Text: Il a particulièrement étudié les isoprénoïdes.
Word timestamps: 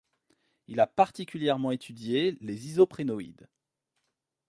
Il 0.65 0.79
a 0.79 0.87
particulièrement 0.87 1.69
étudié 1.69 2.35
les 2.41 2.65
isoprénoïdes. 2.69 3.47